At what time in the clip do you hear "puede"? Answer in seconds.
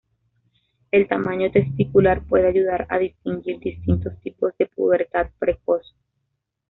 2.25-2.47